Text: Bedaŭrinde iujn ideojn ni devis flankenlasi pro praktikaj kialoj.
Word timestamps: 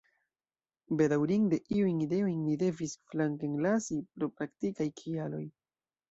Bedaŭrinde 0.99 1.57
iujn 1.75 1.99
ideojn 2.05 2.39
ni 2.45 2.55
devis 2.61 2.95
flankenlasi 3.11 3.99
pro 4.15 4.31
praktikaj 4.39 4.89
kialoj. 5.03 5.43